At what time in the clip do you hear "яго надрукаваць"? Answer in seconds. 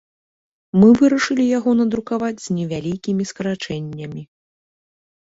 1.59-2.33